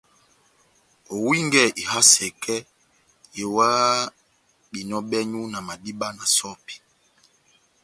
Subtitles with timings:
[1.13, 2.55] Owingɛni iha sɛkɛ,
[3.37, 4.09] yowahani
[4.69, 6.75] behinɔ bɛ́nywu na madiba na sɔ́pi.